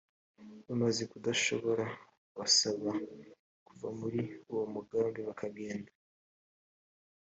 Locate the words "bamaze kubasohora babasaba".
0.67-2.91